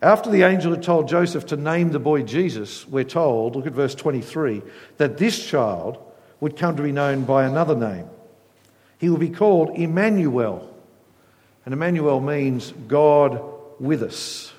After 0.03 0.29
the 0.29 0.43
angel 0.43 0.71
had 0.71 0.83
told 0.83 1.07
Joseph 1.07 1.47
to 1.47 1.57
name 1.57 1.89
the 1.91 1.99
boy 1.99 2.21
Jesus, 2.21 2.87
we're 2.87 3.03
told, 3.03 3.55
look 3.55 3.65
at 3.65 3.73
verse 3.73 3.95
23, 3.95 4.61
that 4.97 5.17
this 5.17 5.43
child 5.43 5.97
would 6.39 6.57
come 6.57 6.75
to 6.75 6.83
be 6.83 6.91
known 6.91 7.23
by 7.23 7.45
another 7.45 7.75
name 7.75 8.07
he 9.03 9.09
will 9.09 9.17
be 9.17 9.29
called 9.29 9.71
Emmanuel. 9.77 10.73
And 11.65 11.73
Emmanuel 11.73 12.21
means 12.21 12.71
God 12.87 13.37
with 13.77 14.01
us. 14.01 14.53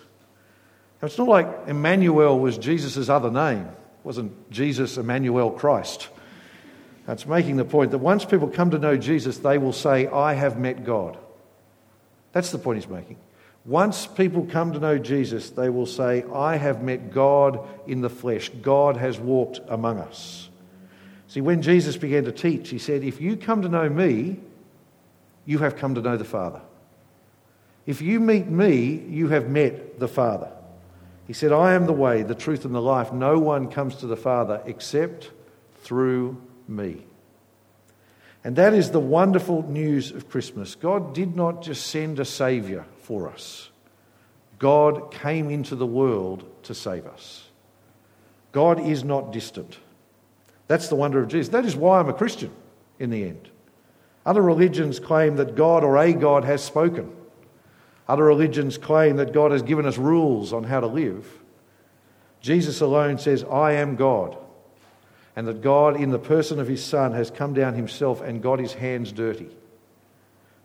Now, 1.00 1.06
it's 1.06 1.16
not 1.16 1.28
like 1.28 1.48
Emmanuel 1.66 2.38
was 2.38 2.58
Jesus' 2.58 3.08
other 3.08 3.30
name. 3.30 3.62
It 3.62 4.04
wasn't 4.04 4.50
Jesus 4.50 4.98
Emmanuel 4.98 5.50
Christ. 5.50 6.10
That's 7.06 7.24
making 7.24 7.56
the 7.56 7.64
point 7.64 7.92
that 7.92 7.98
once 7.98 8.26
people 8.26 8.48
come 8.48 8.70
to 8.72 8.78
know 8.78 8.98
Jesus, 8.98 9.38
they 9.38 9.56
will 9.56 9.72
say, 9.72 10.08
I 10.08 10.34
have 10.34 10.58
met 10.58 10.84
God. 10.84 11.16
That's 12.32 12.50
the 12.50 12.58
point 12.58 12.80
he's 12.80 12.90
making. 12.90 13.16
Once 13.66 14.06
people 14.06 14.44
come 14.44 14.72
to 14.72 14.78
know 14.78 14.98
Jesus, 14.98 15.50
they 15.50 15.70
will 15.70 15.86
say, 15.86 16.22
I 16.34 16.56
have 16.56 16.82
met 16.82 17.12
God 17.12 17.66
in 17.86 18.02
the 18.02 18.10
flesh. 18.10 18.50
God 18.60 18.96
has 18.98 19.18
walked 19.18 19.60
among 19.68 19.98
us. 19.98 20.50
See, 21.28 21.40
when 21.40 21.62
Jesus 21.62 21.96
began 21.96 22.24
to 22.24 22.32
teach, 22.32 22.68
he 22.68 22.78
said, 22.78 23.02
If 23.02 23.20
you 23.20 23.36
come 23.36 23.62
to 23.62 23.68
know 23.68 23.88
me, 23.88 24.38
you 25.46 25.58
have 25.58 25.76
come 25.76 25.94
to 25.94 26.02
know 26.02 26.16
the 26.16 26.24
Father. 26.24 26.60
If 27.86 28.02
you 28.02 28.20
meet 28.20 28.46
me, 28.46 29.02
you 29.08 29.28
have 29.28 29.48
met 29.48 29.98
the 29.98 30.08
Father. 30.08 30.50
He 31.26 31.32
said, 31.32 31.52
I 31.52 31.72
am 31.72 31.86
the 31.86 31.92
way, 31.92 32.22
the 32.22 32.34
truth, 32.34 32.66
and 32.66 32.74
the 32.74 32.82
life. 32.82 33.12
No 33.12 33.38
one 33.38 33.70
comes 33.70 33.96
to 33.96 34.06
the 34.06 34.16
Father 34.16 34.62
except 34.66 35.30
through 35.80 36.40
me. 36.68 37.06
And 38.42 38.56
that 38.56 38.74
is 38.74 38.90
the 38.90 39.00
wonderful 39.00 39.62
news 39.62 40.10
of 40.10 40.28
Christmas. 40.28 40.74
God 40.74 41.14
did 41.14 41.34
not 41.34 41.62
just 41.62 41.86
send 41.86 42.20
a 42.20 42.26
Saviour 42.26 42.84
for 43.04 43.28
us, 43.28 43.70
God 44.58 45.12
came 45.12 45.50
into 45.50 45.76
the 45.76 45.86
world 45.86 46.44
to 46.64 46.74
save 46.74 47.06
us. 47.06 47.48
God 48.52 48.80
is 48.80 49.04
not 49.04 49.32
distant. 49.32 49.78
That's 50.68 50.88
the 50.88 50.94
wonder 50.94 51.20
of 51.20 51.28
Jesus. 51.28 51.50
That 51.50 51.66
is 51.66 51.76
why 51.76 51.98
I'm 51.98 52.08
a 52.08 52.14
Christian 52.14 52.50
in 52.98 53.10
the 53.10 53.24
end. 53.24 53.50
Other 54.24 54.40
religions 54.40 54.98
claim 54.98 55.36
that 55.36 55.54
God 55.54 55.84
or 55.84 55.98
a 55.98 56.12
God 56.12 56.44
has 56.44 56.64
spoken. 56.64 57.14
Other 58.08 58.24
religions 58.24 58.78
claim 58.78 59.16
that 59.16 59.32
God 59.32 59.50
has 59.50 59.62
given 59.62 59.86
us 59.86 59.98
rules 59.98 60.52
on 60.52 60.64
how 60.64 60.80
to 60.80 60.86
live. 60.86 61.26
Jesus 62.40 62.80
alone 62.80 63.18
says, 63.18 63.44
I 63.44 63.72
am 63.72 63.96
God, 63.96 64.36
and 65.34 65.46
that 65.48 65.62
God, 65.62 66.00
in 66.00 66.10
the 66.10 66.18
person 66.18 66.60
of 66.60 66.68
his 66.68 66.84
Son, 66.84 67.12
has 67.12 67.30
come 67.30 67.54
down 67.54 67.74
himself 67.74 68.20
and 68.20 68.42
got 68.42 68.58
his 68.58 68.74
hands 68.74 69.12
dirty. 69.12 69.48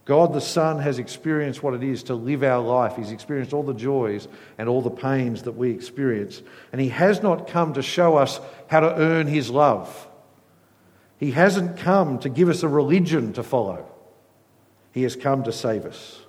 God 0.09 0.33
the 0.33 0.41
Son 0.41 0.79
has 0.79 0.97
experienced 0.97 1.61
what 1.61 1.75
it 1.75 1.83
is 1.83 2.01
to 2.05 2.15
live 2.15 2.41
our 2.41 2.63
life. 2.63 2.95
He's 2.95 3.11
experienced 3.11 3.53
all 3.53 3.61
the 3.61 3.75
joys 3.75 4.27
and 4.57 4.67
all 4.67 4.81
the 4.81 4.89
pains 4.89 5.43
that 5.43 5.51
we 5.51 5.69
experience. 5.69 6.41
And 6.71 6.81
He 6.81 6.89
has 6.89 7.21
not 7.21 7.45
come 7.45 7.75
to 7.75 7.83
show 7.83 8.17
us 8.17 8.39
how 8.65 8.79
to 8.79 8.95
earn 8.95 9.27
His 9.27 9.51
love. 9.51 10.07
He 11.19 11.29
hasn't 11.29 11.77
come 11.77 12.17
to 12.21 12.29
give 12.29 12.49
us 12.49 12.63
a 12.63 12.67
religion 12.67 13.33
to 13.33 13.43
follow. 13.43 13.87
He 14.93 15.03
has 15.03 15.15
come 15.15 15.43
to 15.43 15.51
save 15.51 15.85
us. 15.85 16.19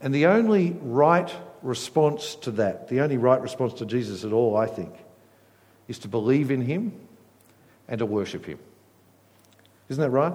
And 0.00 0.14
the 0.14 0.24
only 0.24 0.74
right 0.80 1.30
response 1.60 2.36
to 2.36 2.52
that, 2.52 2.88
the 2.88 3.02
only 3.02 3.18
right 3.18 3.42
response 3.42 3.74
to 3.74 3.84
Jesus 3.84 4.24
at 4.24 4.32
all, 4.32 4.56
I 4.56 4.64
think, 4.64 4.94
is 5.88 5.98
to 5.98 6.08
believe 6.08 6.50
in 6.50 6.62
Him 6.62 6.98
and 7.86 7.98
to 7.98 8.06
worship 8.06 8.46
Him. 8.46 8.58
Isn't 9.90 10.00
that 10.00 10.08
right? 10.08 10.32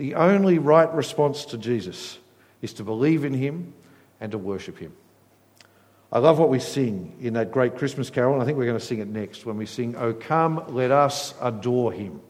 The 0.00 0.14
only 0.14 0.58
right 0.58 0.90
response 0.94 1.44
to 1.44 1.58
Jesus 1.58 2.18
is 2.62 2.72
to 2.72 2.84
believe 2.84 3.26
in 3.26 3.34
him 3.34 3.74
and 4.18 4.32
to 4.32 4.38
worship 4.38 4.78
him. 4.78 4.94
I 6.10 6.20
love 6.20 6.38
what 6.38 6.48
we 6.48 6.58
sing 6.58 7.18
in 7.20 7.34
that 7.34 7.52
great 7.52 7.76
Christmas 7.76 8.08
carol, 8.08 8.32
and 8.32 8.42
I 8.42 8.46
think 8.46 8.56
we're 8.56 8.64
going 8.64 8.78
to 8.78 8.84
sing 8.84 9.00
it 9.00 9.08
next 9.08 9.44
when 9.44 9.58
we 9.58 9.66
sing, 9.66 9.96
Oh, 9.96 10.14
come, 10.14 10.64
let 10.68 10.90
us 10.90 11.34
adore 11.42 11.92
him, 11.92 12.22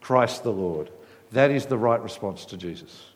Christ 0.00 0.42
the 0.42 0.52
Lord. 0.52 0.90
That 1.32 1.50
is 1.50 1.66
the 1.66 1.76
right 1.76 2.00
response 2.00 2.46
to 2.46 2.56
Jesus. 2.56 3.10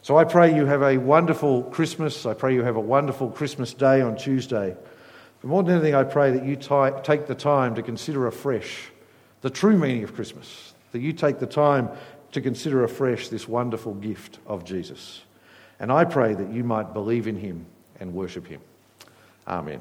So 0.00 0.16
I 0.16 0.24
pray 0.24 0.56
you 0.56 0.64
have 0.64 0.80
a 0.80 0.96
wonderful 0.96 1.64
Christmas. 1.64 2.24
I 2.24 2.32
pray 2.32 2.54
you 2.54 2.62
have 2.62 2.76
a 2.76 2.80
wonderful 2.80 3.28
Christmas 3.28 3.74
day 3.74 4.00
on 4.00 4.16
Tuesday. 4.16 4.74
But 5.42 5.48
more 5.48 5.62
than 5.62 5.74
anything, 5.74 5.94
I 5.94 6.04
pray 6.04 6.30
that 6.30 6.46
you 6.46 6.56
take 6.56 7.26
the 7.26 7.34
time 7.34 7.74
to 7.74 7.82
consider 7.82 8.26
afresh 8.26 8.90
the 9.42 9.50
true 9.50 9.76
meaning 9.76 10.02
of 10.02 10.14
Christmas, 10.14 10.72
that 10.92 11.00
you 11.00 11.12
take 11.12 11.40
the 11.40 11.46
time 11.46 11.90
to 12.36 12.42
consider 12.42 12.84
afresh 12.84 13.28
this 13.30 13.48
wonderful 13.48 13.94
gift 13.94 14.40
of 14.46 14.62
Jesus. 14.62 15.22
And 15.80 15.90
I 15.90 16.04
pray 16.04 16.34
that 16.34 16.52
you 16.52 16.64
might 16.64 16.92
believe 16.92 17.26
in 17.26 17.36
him 17.36 17.64
and 17.98 18.12
worship 18.12 18.46
him. 18.46 18.60
Amen. 19.48 19.80